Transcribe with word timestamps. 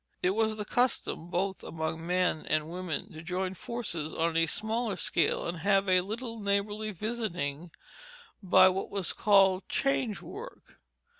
It 0.23 0.31
was 0.31 0.55
the 0.55 0.65
custom 0.65 1.29
both 1.29 1.63
among 1.63 2.07
men 2.07 2.43
and 2.47 2.71
women 2.71 3.13
to 3.13 3.21
join 3.21 3.53
forces 3.53 4.15
on 4.15 4.35
a 4.35 4.47
smaller 4.47 4.95
scale 4.95 5.45
and 5.45 5.59
have 5.59 5.87
a 5.87 6.01
little 6.01 6.39
neighborly 6.39 6.89
visiting 6.89 7.69
by 8.41 8.67
what 8.69 8.89
was 8.89 9.13
called 9.13 9.69
"change 9.69 10.19
work." 10.19 10.79